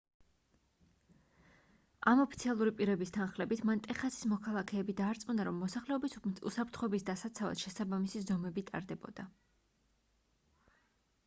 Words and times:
ამ 2.11 2.21
ოფიციალური 2.23 2.73
პირების 2.79 3.13
თანხლებით 3.17 3.61
მან 3.71 3.83
ტეხასის 3.89 4.27
მოქალაქეები 4.31 4.97
დაარწმუნა 5.03 5.47
რომ 5.49 5.61
მოსახლეობის 5.65 6.17
უსაფრთხოების 6.53 7.07
დასაცავად 7.13 7.63
შესაბამისი 7.67 8.25
ზომები 8.31 8.67
ტარდებოდა 8.73 9.29